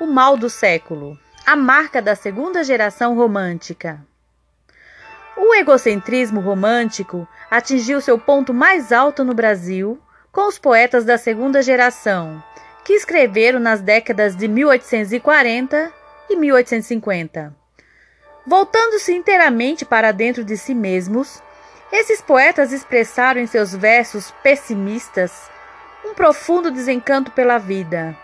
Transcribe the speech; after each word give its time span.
O 0.00 0.06
mal 0.06 0.36
do 0.36 0.48
século, 0.48 1.18
a 1.44 1.56
marca 1.56 2.00
da 2.00 2.14
segunda 2.14 2.62
geração 2.62 3.16
romântica. 3.16 4.00
O 5.36 5.52
egocentrismo 5.56 6.40
romântico 6.40 7.26
atingiu 7.50 8.00
seu 8.00 8.16
ponto 8.16 8.54
mais 8.54 8.92
alto 8.92 9.24
no 9.24 9.34
Brasil 9.34 10.00
com 10.30 10.46
os 10.46 10.56
poetas 10.56 11.04
da 11.04 11.18
segunda 11.18 11.62
geração, 11.62 12.40
que 12.84 12.92
escreveram 12.92 13.58
nas 13.58 13.80
décadas 13.80 14.36
de 14.36 14.46
1840 14.46 15.92
e 16.30 16.36
1850. 16.36 17.52
Voltando-se 18.46 19.12
inteiramente 19.12 19.84
para 19.84 20.12
dentro 20.12 20.44
de 20.44 20.56
si 20.56 20.76
mesmos, 20.76 21.42
esses 21.90 22.22
poetas 22.22 22.72
expressaram 22.72 23.40
em 23.40 23.48
seus 23.48 23.74
versos 23.74 24.30
pessimistas 24.44 25.50
um 26.04 26.14
profundo 26.14 26.70
desencanto 26.70 27.32
pela 27.32 27.58
vida. 27.58 28.16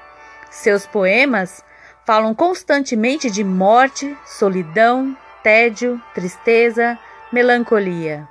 Seus 0.51 0.87
poemas 0.87 1.65
falam 2.07 2.35
constantemente 2.35 3.31
de 3.31 3.43
morte, 3.43 4.17
solidão, 4.27 5.17
tédio, 5.43 6.01
tristeza, 6.15 6.99
melancolia. 7.33 8.29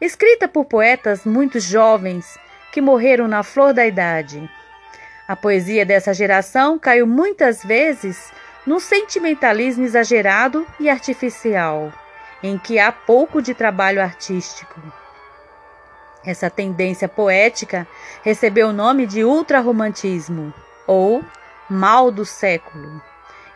Escrita 0.00 0.48
por 0.48 0.64
poetas 0.64 1.24
muito 1.24 1.60
jovens 1.60 2.38
que 2.72 2.80
morreram 2.80 3.28
na 3.28 3.42
flor 3.42 3.72
da 3.72 3.86
idade. 3.86 4.50
A 5.28 5.36
poesia 5.36 5.86
dessa 5.86 6.12
geração 6.12 6.78
caiu 6.78 7.06
muitas 7.06 7.62
vezes 7.62 8.32
num 8.66 8.80
sentimentalismo 8.80 9.84
exagerado 9.84 10.66
e 10.80 10.90
artificial, 10.90 11.92
em 12.42 12.58
que 12.58 12.78
há 12.78 12.90
pouco 12.90 13.40
de 13.40 13.54
trabalho 13.54 14.02
artístico. 14.02 14.80
Essa 16.26 16.50
tendência 16.50 17.08
poética 17.08 17.86
recebeu 18.22 18.68
o 18.68 18.72
nome 18.72 19.06
de 19.06 19.24
ultrarromantismo 19.24 20.52
ou 20.86 21.22
mal 21.68 22.10
do 22.10 22.24
século 22.24 23.02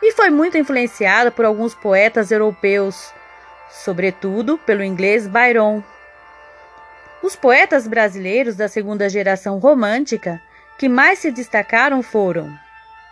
e 0.01 0.11
foi 0.13 0.29
muito 0.29 0.57
influenciada 0.57 1.29
por 1.29 1.45
alguns 1.45 1.75
poetas 1.75 2.31
europeus, 2.31 3.13
sobretudo 3.69 4.57
pelo 4.57 4.83
inglês 4.83 5.27
Byron. 5.27 5.83
Os 7.21 7.35
poetas 7.35 7.87
brasileiros 7.87 8.55
da 8.55 8.67
segunda 8.67 9.09
geração 9.09 9.59
romântica 9.59 10.41
que 10.77 10.87
mais 10.87 11.19
se 11.19 11.31
destacaram 11.31 12.01
foram 12.01 12.57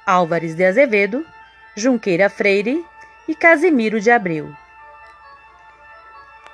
Álvares 0.05 0.55
de 0.55 0.63
Azevedo, 0.63 1.25
Junqueira 1.75 2.29
Freire 2.29 2.85
e 3.27 3.35
Casimiro 3.35 3.99
de 3.99 4.09
Abreu. 4.09 4.49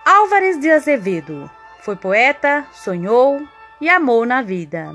Álvares 0.04 0.60
de 0.60 0.72
Azevedo 0.72 1.50
foi 1.82 1.96
poeta, 1.96 2.66
sonhou 2.74 3.40
e 3.80 3.88
amou 3.88 4.26
na 4.26 4.42
vida. 4.42 4.92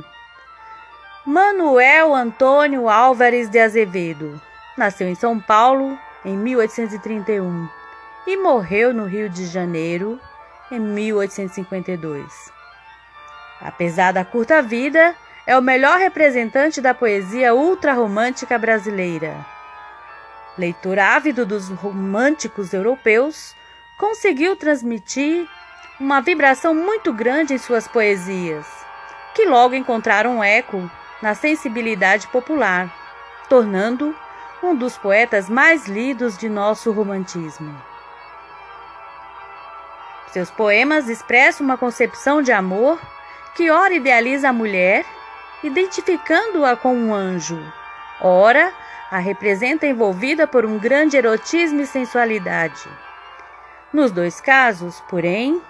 Manuel 1.31 2.15
Antônio 2.15 2.89
Álvares 2.89 3.51
de 3.51 3.59
Azevedo 3.59 4.41
nasceu 4.79 5.07
em 5.07 5.15
São 5.15 5.39
Paulo 5.39 5.99
em 6.25 6.35
1831 6.35 7.69
e 8.27 8.35
morreu 8.39 8.95
no 8.95 9.05
Rio 9.05 9.29
de 9.29 9.45
Janeiro 9.45 10.19
em 10.73 10.81
1852. 10.81 12.51
Apesar 13.61 14.11
da 14.11 14.25
curta 14.25 14.63
vida, 14.63 15.15
é 15.47 15.55
o 15.59 15.61
melhor 15.61 15.99
representante 15.99 16.81
da 16.81 16.95
poesia 16.95 17.55
ultrarromântica 17.55 18.59
brasileira. 18.59 19.45
Leitor 20.57 20.99
ávido 20.99 21.45
dos 21.45 21.69
românticos 21.69 22.73
europeus, 22.73 23.55
conseguiu 23.99 24.57
transmitir 24.57 25.47
uma 26.01 26.23
vibração 26.23 26.75
muito 26.75 27.13
grande 27.13 27.53
em 27.53 27.59
suas 27.59 27.87
poesias, 27.87 28.67
que 29.35 29.45
logo 29.45 29.75
encontraram 29.75 30.39
um 30.39 30.43
eco 30.43 30.91
na 31.21 31.35
sensibilidade 31.35 32.27
popular, 32.29 32.93
tornando 33.49 34.15
um 34.63 34.75
dos 34.75 34.97
poetas 34.97 35.49
mais 35.49 35.87
lidos 35.87 36.37
de 36.37 36.49
nosso 36.49 36.91
romantismo. 36.93 37.75
Seus 40.33 40.51
poemas 40.51 41.09
expressam 41.09 41.65
uma 41.65 41.79
concepção 41.79 42.43
de 42.43 42.53
amor 42.53 43.01
que 43.55 43.71
ora 43.71 43.95
idealiza 43.95 44.51
a 44.51 44.53
mulher, 44.53 45.05
identificando-a 45.63 46.77
com 46.77 46.95
um 46.95 47.15
anjo, 47.15 47.61
ora 48.21 48.73
a 49.11 49.19
representa 49.19 49.87
envolvida 49.87 50.47
por 50.47 50.67
um 50.67 50.79
grande 50.79 51.17
erotismo 51.17 51.81
e 51.81 51.87
sensualidade. 51.87 52.89
Nos 53.93 54.13
dois 54.13 54.41
casos, 54.41 55.03
porém, 55.09 55.63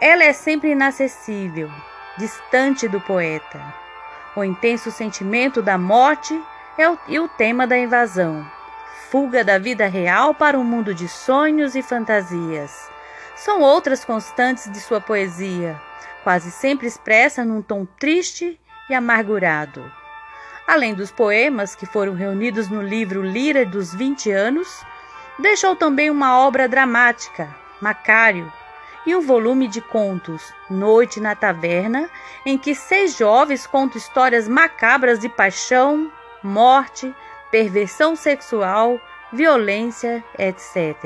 ela 0.00 0.22
é 0.22 0.32
sempre 0.32 0.70
inacessível, 0.70 1.68
distante 2.16 2.86
do 2.86 3.00
poeta. 3.00 3.87
O 4.38 4.44
intenso 4.44 4.92
sentimento 4.92 5.60
da 5.60 5.76
morte 5.76 6.40
é 6.78 6.88
o, 6.88 6.96
e 7.08 7.18
o 7.18 7.26
tema 7.26 7.66
da 7.66 7.76
invasão, 7.76 8.48
fuga 9.10 9.42
da 9.42 9.58
vida 9.58 9.88
real 9.88 10.32
para 10.32 10.56
um 10.56 10.62
mundo 10.62 10.94
de 10.94 11.08
sonhos 11.08 11.74
e 11.74 11.82
fantasias. 11.82 12.88
São 13.34 13.60
outras 13.60 14.04
constantes 14.04 14.70
de 14.70 14.78
sua 14.78 15.00
poesia, 15.00 15.76
quase 16.22 16.52
sempre 16.52 16.86
expressa 16.86 17.44
num 17.44 17.60
tom 17.60 17.84
triste 17.98 18.60
e 18.88 18.94
amargurado. 18.94 19.92
Além 20.68 20.94
dos 20.94 21.10
poemas 21.10 21.74
que 21.74 21.84
foram 21.84 22.14
reunidos 22.14 22.68
no 22.68 22.80
livro 22.80 23.24
Lira 23.24 23.66
dos 23.66 23.92
20 23.92 24.30
anos, 24.30 24.86
deixou 25.36 25.74
também 25.74 26.10
uma 26.10 26.38
obra 26.38 26.68
dramática, 26.68 27.52
Macário, 27.80 28.52
e 29.06 29.14
um 29.14 29.20
volume 29.20 29.68
de 29.68 29.80
contos, 29.80 30.52
Noite 30.68 31.20
na 31.20 31.34
Taverna, 31.34 32.10
em 32.44 32.58
que 32.58 32.74
seis 32.74 33.16
jovens 33.16 33.66
contam 33.66 33.98
histórias 33.98 34.46
macabras 34.48 35.18
de 35.18 35.28
paixão, 35.28 36.12
morte, 36.42 37.14
perversão 37.50 38.14
sexual, 38.14 39.00
violência, 39.32 40.24
etc., 40.38 40.96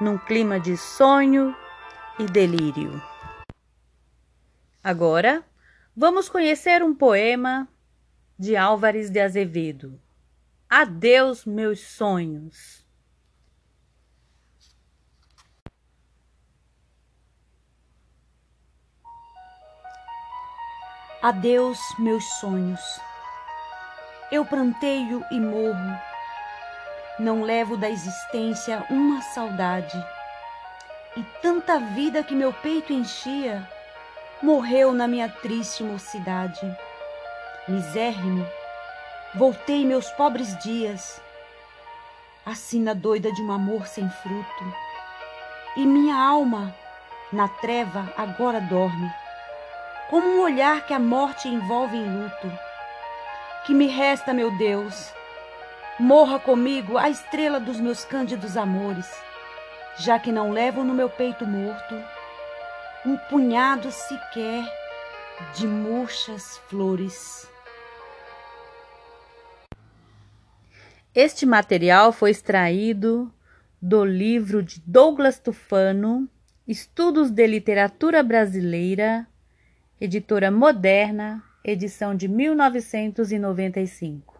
num 0.00 0.18
clima 0.18 0.58
de 0.58 0.76
sonho 0.76 1.54
e 2.18 2.24
delírio. 2.24 3.02
Agora, 4.82 5.44
vamos 5.96 6.28
conhecer 6.28 6.82
um 6.82 6.94
poema 6.94 7.68
de 8.38 8.56
Álvares 8.56 9.10
de 9.10 9.20
Azevedo. 9.20 10.00
Adeus, 10.68 11.44
meus 11.44 11.80
sonhos. 11.80 12.81
Adeus, 21.22 21.78
meus 22.00 22.24
sonhos. 22.40 23.00
Eu 24.32 24.44
pranteio 24.44 25.24
e 25.30 25.38
morro. 25.38 25.96
Não 27.16 27.42
levo 27.42 27.76
da 27.76 27.88
existência 27.88 28.84
uma 28.90 29.22
saudade. 29.22 29.96
E 31.16 31.22
tanta 31.40 31.78
vida 31.78 32.24
que 32.24 32.34
meu 32.34 32.52
peito 32.52 32.92
enchia 32.92 33.64
morreu 34.42 34.92
na 34.92 35.06
minha 35.06 35.28
triste 35.28 35.84
mocidade. 35.84 36.60
Misérrimo, 37.68 38.44
voltei 39.32 39.86
meus 39.86 40.10
pobres 40.10 40.58
dias, 40.58 41.22
assim 42.44 42.82
na 42.82 42.94
doida 42.94 43.30
de 43.30 43.40
um 43.42 43.52
amor 43.52 43.86
sem 43.86 44.10
fruto. 44.10 44.74
E 45.76 45.86
minha 45.86 46.16
alma, 46.16 46.74
na 47.32 47.46
treva, 47.46 48.12
agora 48.16 48.60
dorme 48.60 49.21
como 50.12 50.28
um 50.28 50.40
olhar 50.42 50.84
que 50.84 50.92
a 50.92 50.98
morte 50.98 51.48
envolve 51.48 51.96
em 51.96 52.04
luto. 52.04 52.52
Que 53.64 53.72
me 53.72 53.86
resta, 53.86 54.34
meu 54.34 54.54
Deus? 54.58 55.10
Morra 55.98 56.38
comigo 56.38 56.98
a 56.98 57.08
estrela 57.08 57.58
dos 57.58 57.80
meus 57.80 58.04
cândidos 58.04 58.58
amores, 58.58 59.10
já 59.96 60.18
que 60.18 60.30
não 60.30 60.52
levo 60.52 60.84
no 60.84 60.92
meu 60.92 61.08
peito 61.08 61.46
morto 61.46 61.94
um 63.06 63.16
punhado 63.16 63.90
sequer 63.90 64.70
de 65.54 65.66
murchas 65.66 66.58
flores. 66.68 67.48
Este 71.14 71.46
material 71.46 72.12
foi 72.12 72.32
extraído 72.32 73.32
do 73.80 74.04
livro 74.04 74.62
de 74.62 74.78
Douglas 74.86 75.38
Tufano, 75.38 76.28
Estudos 76.68 77.30
de 77.30 77.46
Literatura 77.46 78.22
Brasileira, 78.22 79.26
Editora 80.04 80.50
Moderna, 80.50 81.40
edição 81.64 82.12
de 82.12 82.26
1995. 82.26 84.31